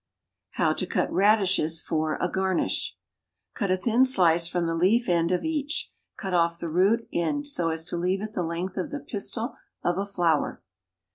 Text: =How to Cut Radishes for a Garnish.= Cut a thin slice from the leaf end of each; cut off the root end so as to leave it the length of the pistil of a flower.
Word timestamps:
=How 0.53 0.73
to 0.73 0.87
Cut 0.87 1.13
Radishes 1.13 1.79
for 1.79 2.15
a 2.15 2.27
Garnish.= 2.27 2.97
Cut 3.53 3.69
a 3.69 3.77
thin 3.77 4.03
slice 4.03 4.47
from 4.47 4.65
the 4.65 4.73
leaf 4.73 5.07
end 5.07 5.31
of 5.31 5.43
each; 5.43 5.91
cut 6.17 6.33
off 6.33 6.57
the 6.57 6.69
root 6.69 7.07
end 7.13 7.45
so 7.45 7.69
as 7.69 7.85
to 7.85 7.97
leave 7.97 8.23
it 8.23 8.33
the 8.33 8.41
length 8.41 8.77
of 8.77 8.89
the 8.89 8.99
pistil 8.99 9.55
of 9.83 9.99
a 9.99 10.07
flower. 10.07 10.63